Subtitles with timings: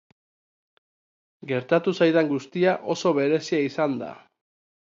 [1.51, 4.13] Gertatu zaidan guztia oso berezia izan da.